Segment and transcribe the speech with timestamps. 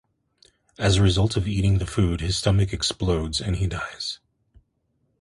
[0.79, 4.17] As a result of eating the food, his stomach explodes, and he dies.